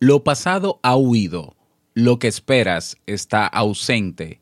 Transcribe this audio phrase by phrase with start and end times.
[0.00, 1.56] Lo pasado ha huido,
[1.92, 4.40] lo que esperas está ausente,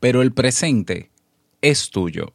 [0.00, 1.10] pero el presente
[1.62, 2.34] es tuyo.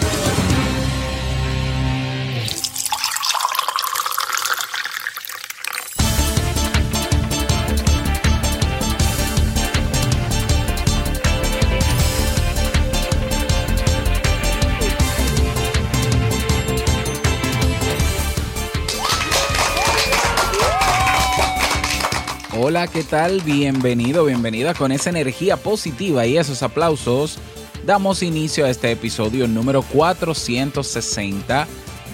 [22.63, 23.41] Hola, ¿qué tal?
[23.41, 27.39] Bienvenido, bienvenida con esa energía positiva y esos aplausos.
[27.87, 31.67] Damos inicio a este episodio número 460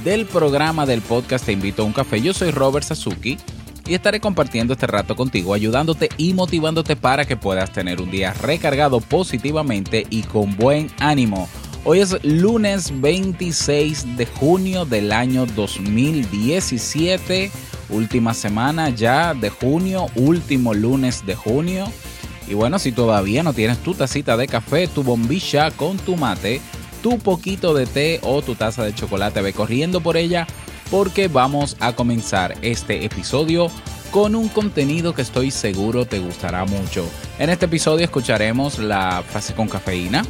[0.05, 2.21] del programa del podcast Te invito a un café.
[2.21, 3.37] Yo soy Robert Sasuki
[3.85, 8.31] y estaré compartiendo este rato contigo, ayudándote y motivándote para que puedas tener un día
[8.31, 11.49] recargado positivamente y con buen ánimo.
[11.89, 17.49] Hoy es lunes 26 de junio del año 2017
[17.87, 21.85] última semana ya de junio, último lunes de junio.
[22.45, 26.59] Y bueno, si todavía no tienes tu tacita de café, tu bombilla con tu mate,
[27.01, 30.45] tu poquito de té o tu taza de chocolate, ve corriendo por ella
[30.91, 33.71] porque vamos a comenzar este episodio
[34.11, 37.05] con un contenido que estoy seguro te gustará mucho.
[37.39, 40.25] En este episodio escucharemos la frase con cafeína,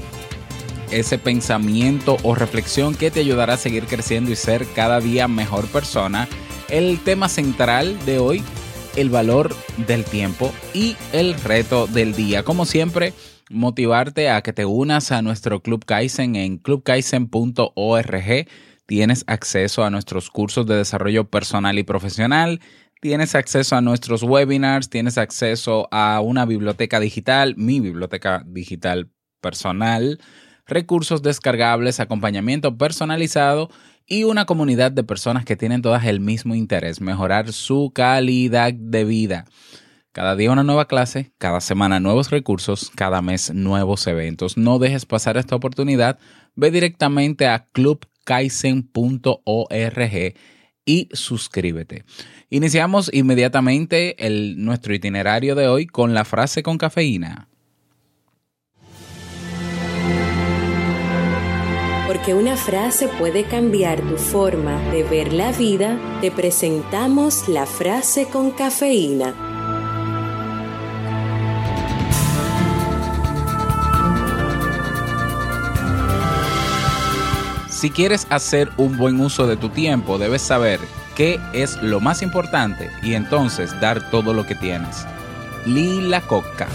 [0.92, 5.68] ese pensamiento o reflexión que te ayudará a seguir creciendo y ser cada día mejor
[5.68, 6.28] persona
[6.70, 8.44] el tema central de hoy,
[8.96, 12.44] el valor del tiempo y el reto del día.
[12.44, 13.14] Como siempre,
[13.50, 18.48] motivarte a que te unas a nuestro Club Kaizen en clubkaizen.org.
[18.86, 22.62] Tienes acceso a nuestros cursos de desarrollo personal y profesional.
[23.02, 30.20] Tienes acceso a nuestros webinars, tienes acceso a una biblioteca digital, mi biblioteca digital personal,
[30.68, 33.70] recursos descargables, acompañamiento personalizado
[34.06, 39.04] y una comunidad de personas que tienen todas el mismo interés, mejorar su calidad de
[39.04, 39.46] vida.
[40.12, 44.58] Cada día una nueva clase, cada semana nuevos recursos, cada mes nuevos eventos.
[44.58, 46.18] No dejes pasar esta oportunidad.
[46.56, 50.34] Ve directamente a clubkaizen.org
[50.86, 52.04] y suscríbete.
[52.50, 57.48] Iniciamos inmediatamente el, nuestro itinerario de hoy con la frase con cafeína.
[62.28, 68.26] Porque una frase puede cambiar tu forma de ver la vida, te presentamos la frase
[68.26, 69.34] con cafeína.
[77.70, 80.82] Si quieres hacer un buen uso de tu tiempo, debes saber
[81.16, 85.06] qué es lo más importante y entonces dar todo lo que tienes.
[85.66, 86.68] Lila Coca.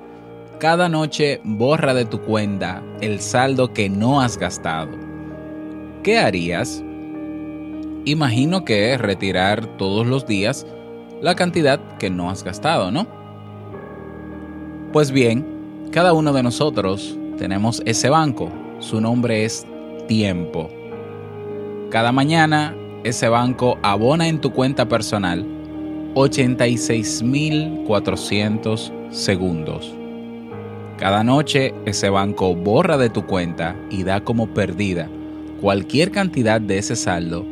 [0.59, 4.91] Cada noche borra de tu cuenta el saldo que no has gastado.
[6.03, 6.83] ¿Qué harías?
[8.05, 10.67] Imagino que retirar todos los días
[11.21, 13.07] la cantidad que no has gastado, ¿no?
[14.93, 15.45] Pues bien,
[15.91, 18.51] cada uno de nosotros tenemos ese banco.
[18.79, 19.67] Su nombre es
[20.07, 20.71] tiempo.
[21.91, 25.45] Cada mañana ese banco abona en tu cuenta personal
[26.15, 29.93] 86.400 segundos.
[30.99, 35.09] Cada noche ese banco borra de tu cuenta y da como perdida
[35.61, 37.45] cualquier cantidad de ese saldo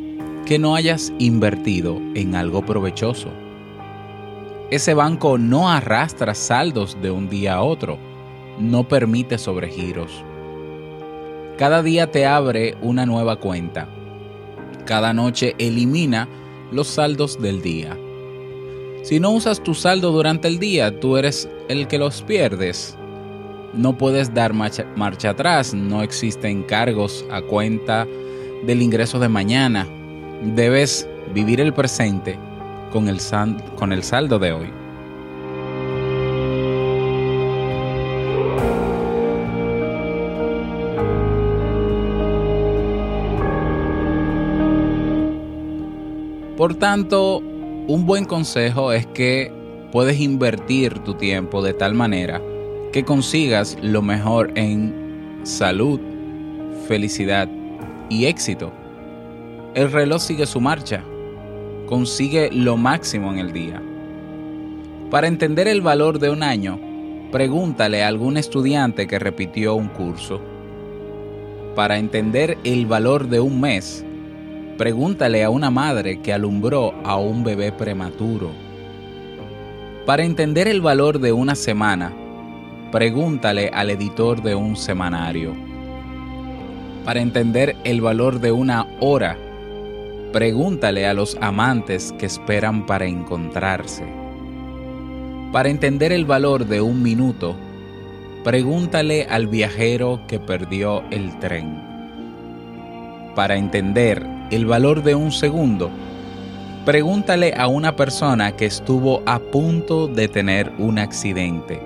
[0.47, 3.29] que no hayas invertido en algo provechoso.
[4.73, 7.99] Ese banco no arrastra saldos de un día a otro,
[8.59, 10.25] no permite sobregiros.
[11.59, 13.87] Cada día te abre una nueva cuenta.
[14.87, 16.27] Cada noche elimina
[16.71, 17.99] los saldos del día.
[19.03, 22.97] Si no usas tu saldo durante el día, tú eres el que los pierdes.
[23.75, 28.07] No puedes dar marcha, atrás, no existen cargos a cuenta
[28.65, 29.87] del ingreso de mañana.
[30.43, 32.39] Debes vivir el presente
[32.93, 33.19] con el,
[33.77, 34.71] con el saldo de hoy.
[46.57, 49.51] Por tanto, un buen consejo es que
[49.91, 52.41] puedes invertir tu tiempo de tal manera
[52.93, 55.99] que consigas lo mejor en salud,
[56.87, 57.49] felicidad
[58.09, 58.71] y éxito.
[59.75, 61.03] El reloj sigue su marcha
[61.93, 63.83] consigue lo máximo en el día.
[65.11, 66.81] Para entender el valor de un año,
[67.31, 70.41] pregúntale a algún estudiante que repitió un curso.
[71.77, 74.07] Para entender el valor de un mes,
[74.79, 78.49] pregúntale a una madre que alumbró a un bebé prematuro.
[80.07, 82.11] Para entender el valor de una semana,
[82.91, 85.53] pregúntale al editor de un semanario.
[87.05, 89.37] Para entender el valor de una hora,
[90.33, 94.05] Pregúntale a los amantes que esperan para encontrarse.
[95.53, 97.55] Para entender el valor de un minuto,
[98.43, 101.79] pregúntale al viajero que perdió el tren.
[103.35, 105.91] Para entender el valor de un segundo,
[106.87, 111.79] pregúntale a una persona que estuvo a punto de tener un accidente.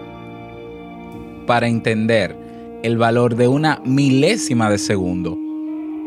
[1.46, 2.36] Para entender
[2.84, 5.36] el valor de una milésima de segundo,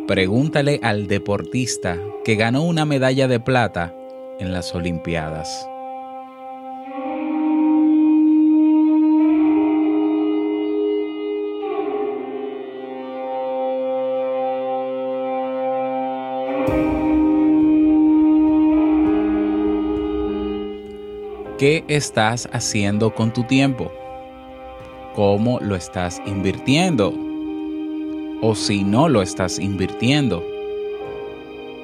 [0.09, 1.95] Pregúntale al deportista
[2.29, 3.91] que ganó una medalla de plata
[4.37, 5.67] en las Olimpiadas.
[21.57, 23.91] ¿Qué estás haciendo con tu tiempo?
[25.15, 27.11] ¿Cómo lo estás invirtiendo?
[28.41, 30.48] o si no lo estás invirtiendo.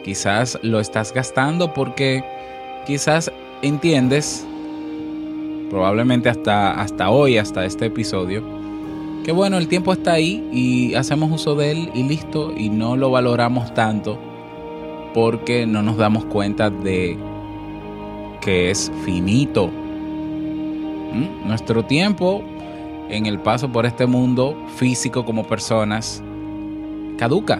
[0.06, 2.24] Quizás lo estás gastando porque
[2.86, 3.32] quizás
[3.64, 4.46] entiendes,
[5.72, 8.44] probablemente hasta, hasta hoy, hasta este episodio,
[9.24, 12.96] que bueno, el tiempo está ahí y hacemos uso de él y listo, y no
[12.96, 14.20] lo valoramos tanto
[15.16, 17.18] porque no nos damos cuenta de
[18.42, 19.72] que es finito.
[21.14, 21.48] ¿Mm?
[21.48, 22.44] Nuestro tiempo
[23.10, 26.22] en el paso por este mundo físico como personas
[27.18, 27.60] caduca,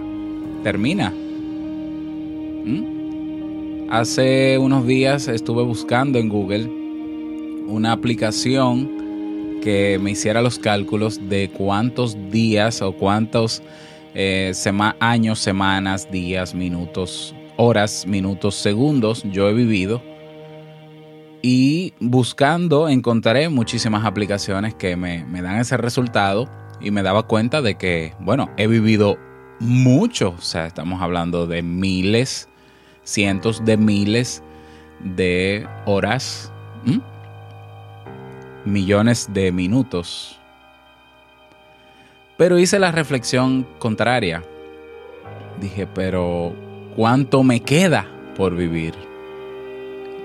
[0.62, 1.12] termina.
[3.90, 6.68] Hace unos días estuve buscando en Google
[7.68, 13.62] una aplicación que me hiciera los cálculos de cuántos días o cuántos
[14.16, 14.54] eh,
[15.00, 20.02] años, semanas, días, minutos, horas, minutos, segundos yo he vivido.
[21.42, 26.50] Y buscando encontré muchísimas aplicaciones que me, me dan ese resultado
[26.82, 29.18] y me daba cuenta de que, bueno, he vivido
[29.60, 32.50] mucho, o sea, estamos hablando de miles,
[33.06, 34.44] cientos de miles
[35.00, 36.52] de horas,
[38.66, 40.40] millones de minutos.
[42.38, 44.44] Pero hice la reflexión contraria.
[45.62, 46.54] Dije, pero
[46.96, 48.94] ¿cuánto me queda por vivir?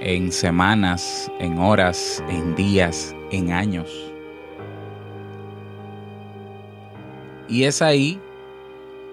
[0.00, 4.12] En semanas, en horas, en días, en años.
[7.48, 8.20] Y es ahí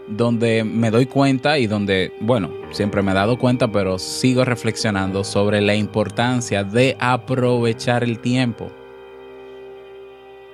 [0.07, 5.23] donde me doy cuenta y donde, bueno, siempre me he dado cuenta, pero sigo reflexionando
[5.23, 8.71] sobre la importancia de aprovechar el tiempo.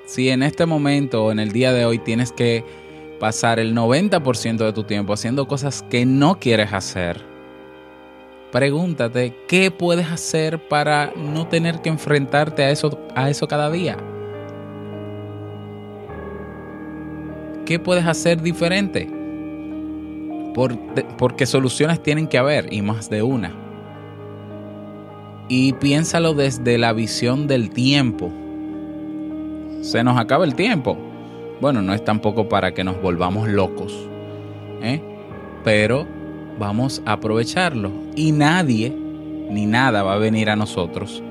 [0.05, 2.63] Si en este momento o en el día de hoy tienes que
[3.19, 7.21] pasar el 90% de tu tiempo haciendo cosas que no quieres hacer,
[8.51, 13.97] pregúntate qué puedes hacer para no tener que enfrentarte a eso, a eso cada día.
[17.65, 19.22] ¿Qué puedes hacer diferente?
[21.17, 23.51] Porque soluciones tienen que haber y más de una.
[25.49, 28.31] Y piénsalo desde la visión del tiempo.
[29.81, 30.97] Se nos acaba el tiempo.
[31.59, 33.93] Bueno, no es tampoco para que nos volvamos locos.
[34.81, 35.01] ¿eh?
[35.63, 36.07] Pero
[36.59, 37.91] vamos a aprovecharlo.
[38.15, 38.93] Y nadie
[39.49, 41.21] ni nada va a venir a nosotros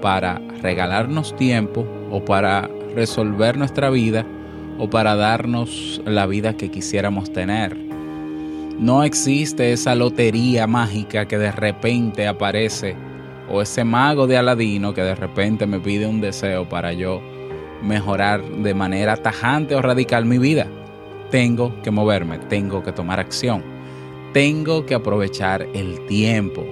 [0.00, 4.26] para regalarnos tiempo o para resolver nuestra vida
[4.78, 7.83] o para darnos la vida que quisiéramos tener.
[8.78, 12.96] No existe esa lotería mágica que de repente aparece
[13.48, 17.22] o ese mago de Aladino que de repente me pide un deseo para yo
[17.82, 20.66] mejorar de manera tajante o radical mi vida.
[21.30, 23.62] Tengo que moverme, tengo que tomar acción,
[24.32, 26.64] tengo que aprovechar el tiempo.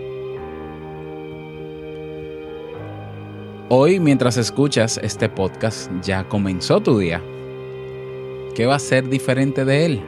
[3.69, 7.23] Hoy, mientras escuchas este podcast, ya comenzó tu día.
[8.55, 10.03] ¿Qué va a ser diferente de él?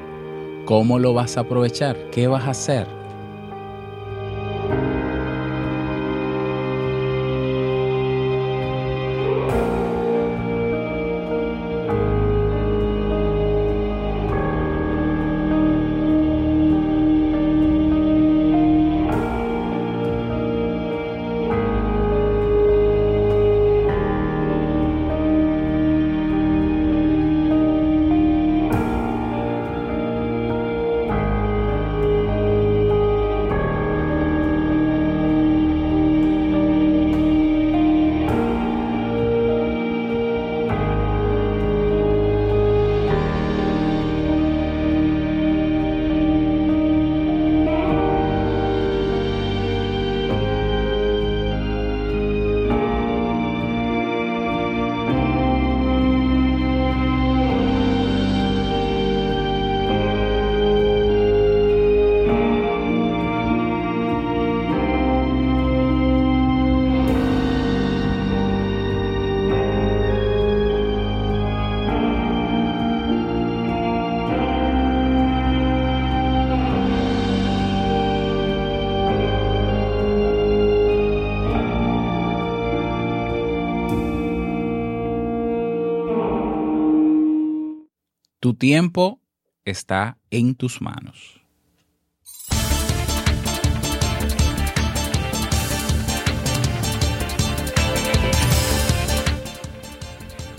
[0.64, 1.97] ¿Cómo lo vas a aprovechar?
[2.11, 3.03] ¿Qué vas a hacer?
[88.54, 89.20] Tiempo
[89.64, 91.40] está en tus manos.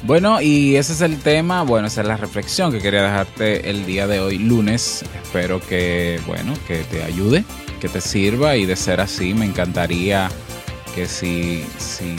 [0.06, 3.88] Bueno, y ese es el tema, bueno, esa es la reflexión que quería dejarte el
[3.88, 5.04] día de hoy, lunes.
[5.24, 7.44] Espero que, bueno, que te ayude,
[7.82, 10.30] que te sirva y de ser así, me encantaría
[10.94, 12.16] que si, si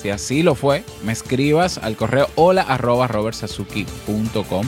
[0.00, 4.66] si así lo fue, me escribas al correo hola arroba robertsazuki.com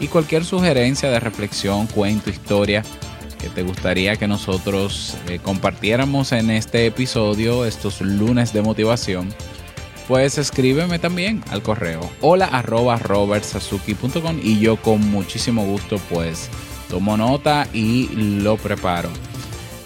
[0.00, 2.82] y cualquier sugerencia de reflexión, cuento, historia
[3.38, 9.28] que te gustaría que nosotros eh, compartiéramos en este episodio, estos lunes de motivación,
[10.08, 12.64] pues escríbeme también al correo hola
[14.42, 16.48] y yo con muchísimo gusto pues
[16.88, 19.10] tomo nota y lo preparo.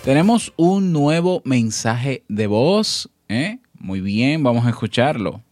[0.05, 3.11] Tenemos un nuevo mensaje de voz.
[3.29, 3.59] ¿eh?
[3.81, 5.43] Muy bien, vamos a escucharlo.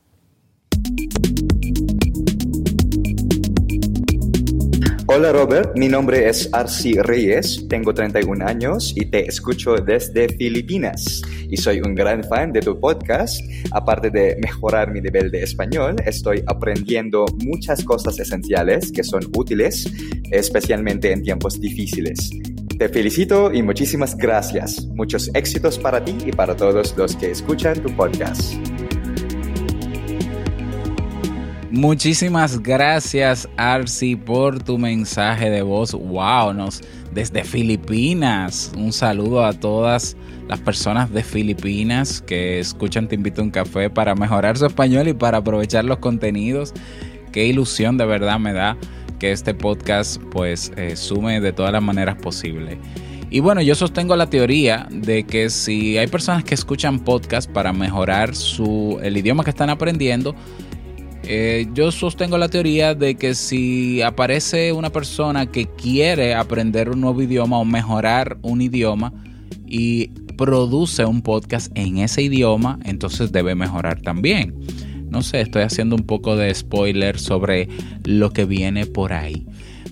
[5.09, 11.23] Hola Robert, mi nombre es Arci Reyes, tengo 31 años y te escucho desde Filipinas
[11.49, 13.41] y soy un gran fan de tu podcast.
[13.71, 19.89] Aparte de mejorar mi nivel de español, estoy aprendiendo muchas cosas esenciales que son útiles,
[20.33, 22.31] especialmente en tiempos difíciles.
[22.79, 24.85] Te felicito y muchísimas gracias.
[24.89, 28.53] Muchos éxitos para ti y para todos los que escuchan tu podcast.
[31.71, 35.93] Muchísimas gracias, Arsi, por tu mensaje de voz.
[35.93, 36.83] Wow, nos
[37.15, 38.71] desde Filipinas.
[38.77, 40.15] Un saludo a todas
[40.47, 45.09] las personas de Filipinas que escuchan Te invito a un café para mejorar su español
[45.09, 46.75] y para aprovechar los contenidos.
[47.33, 48.77] Qué ilusión de verdad me da
[49.19, 52.79] que este podcast pues eh, sume de todas las maneras posibles.
[53.29, 57.73] Y bueno, yo sostengo la teoría de que si hay personas que escuchan podcast para
[57.73, 60.35] mejorar su, el idioma que están aprendiendo,
[61.25, 67.01] eh, yo sostengo la teoría de que si aparece una persona que quiere aprender un
[67.01, 69.13] nuevo idioma o mejorar un idioma
[69.67, 70.07] y
[70.37, 74.55] produce un podcast en ese idioma, entonces debe mejorar también.
[75.09, 77.69] No sé, estoy haciendo un poco de spoiler sobre
[78.05, 79.47] lo que viene por ahí.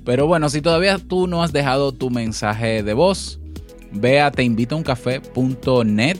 [0.04, 3.40] Pero bueno, si todavía tú no has dejado tu mensaje de voz,
[3.92, 6.18] ve a teinvitouncafé.net,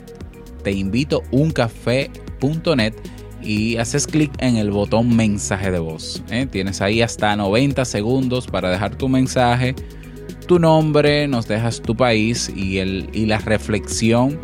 [0.63, 2.95] teinvitouncafé.net
[3.43, 6.23] y haces clic en el botón mensaje de voz.
[6.31, 6.47] ¿eh?
[6.51, 9.75] Tienes ahí hasta 90 segundos para dejar tu mensaje,
[10.47, 14.39] tu nombre, nos dejas tu país y, el, y la reflexión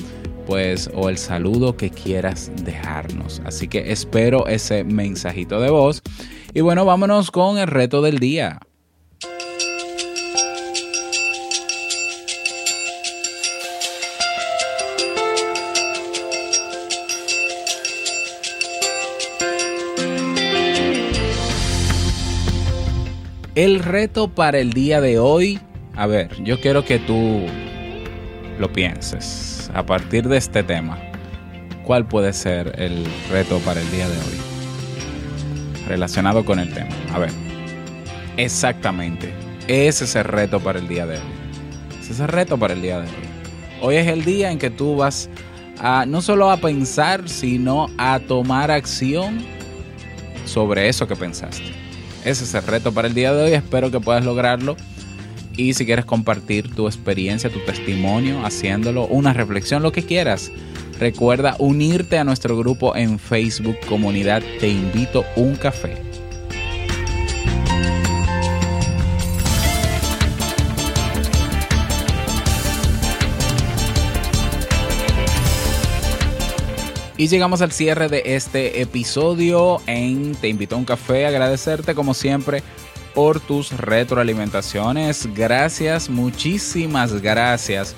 [0.51, 3.41] pues o el saludo que quieras dejarnos.
[3.45, 6.03] Así que espero ese mensajito de voz.
[6.53, 8.59] Y bueno, vámonos con el reto del día.
[23.55, 25.61] El reto para el día de hoy,
[25.95, 27.47] a ver, yo quiero que tú
[28.59, 29.40] lo pienses
[29.75, 30.99] a partir de este tema.
[31.85, 34.41] ¿Cuál puede ser el reto para el día de hoy?
[35.89, 36.91] Relacionado con el tema.
[37.13, 37.31] A ver,
[38.37, 39.33] exactamente.
[39.67, 41.25] Ese es el reto para el día de hoy.
[42.01, 43.15] Ese es el reto para el día de hoy.
[43.83, 45.29] Hoy es el día en que tú vas
[45.79, 49.39] a no solo a pensar, sino a tomar acción
[50.45, 51.73] sobre eso que pensaste.
[52.25, 53.53] Ese es el reto para el día de hoy.
[53.53, 54.77] Espero que puedas lograrlo.
[55.61, 60.51] Y si quieres compartir tu experiencia, tu testimonio, haciéndolo, una reflexión, lo que quieras,
[60.99, 66.03] recuerda unirte a nuestro grupo en Facebook Comunidad Te Invito un Café.
[77.19, 81.27] Y llegamos al cierre de este episodio en Te invito a un café.
[81.27, 82.63] Agradecerte como siempre
[83.15, 85.29] por tus retroalimentaciones.
[85.35, 87.95] Gracias, muchísimas gracias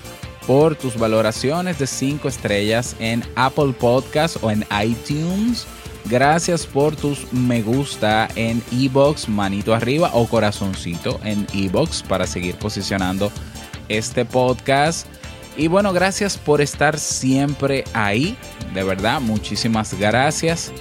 [0.47, 5.67] por tus valoraciones de 5 estrellas en Apple Podcast o en iTunes.
[6.07, 12.57] Gracias por tus me gusta en Ebox, manito arriba o corazoncito en Ebox para seguir
[12.57, 13.31] posicionando
[13.89, 15.07] este podcast.
[15.57, 18.37] Y bueno, gracias por estar siempre ahí.
[18.75, 20.73] De verdad, muchísimas gracias.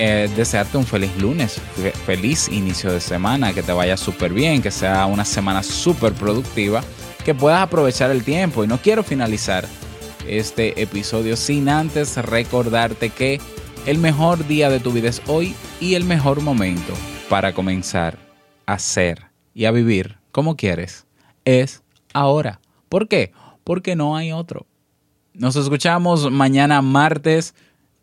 [0.00, 1.60] Eh, desearte un feliz lunes,
[2.06, 6.82] feliz inicio de semana, que te vaya súper bien, que sea una semana súper productiva,
[7.24, 8.62] que puedas aprovechar el tiempo.
[8.62, 9.66] Y no quiero finalizar
[10.26, 13.40] este episodio sin antes recordarte que
[13.86, 16.92] el mejor día de tu vida es hoy y el mejor momento
[17.28, 18.18] para comenzar
[18.66, 21.06] a ser y a vivir como quieres
[21.44, 22.60] es ahora.
[22.88, 23.32] ¿Por qué?
[23.68, 24.66] porque no hay otro.
[25.34, 27.54] Nos escuchamos mañana martes